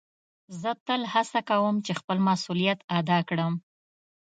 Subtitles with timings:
[0.61, 3.53] زه تل هڅه کؤم چي خپل مسؤلیت ادا کړم.